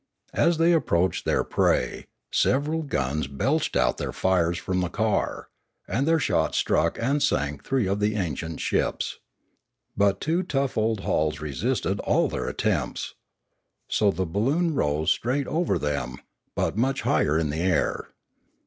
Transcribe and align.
As 0.33 0.57
they 0.57 0.73
ap 0.75 0.87
proached 0.87 1.25
their 1.25 1.43
prey, 1.43 2.07
several 2.33 2.81
guns 2.81 3.27
belched 3.27 3.75
out 3.75 3.99
their 3.99 4.11
fires 4.11 4.57
from 4.57 4.81
the 4.81 4.89
car, 4.89 5.49
and 5.87 6.07
their 6.07 6.17
shot 6.17 6.55
struck 6.55 6.97
and 6.99 7.21
sank 7.21 7.63
three 7.63 7.85
of 7.85 7.99
the 7.99 8.15
ancient 8.15 8.59
ships. 8.61 9.19
But 9.95 10.19
two 10.19 10.41
tough 10.41 10.75
old 10.75 11.01
hulls 11.01 11.39
resisted 11.39 11.99
all 11.99 12.29
their 12.29 12.47
attempts. 12.49 13.13
So 13.87 14.09
the 14.09 14.25
balloon 14.25 14.73
rose 14.73 15.11
straight 15.11 15.45
over 15.45 15.77
them, 15.77 16.17
but 16.55 16.75
much 16.75 17.01
higher 17.03 17.37
in 17.37 17.51
the 17.51 17.59
air. 17.61 18.07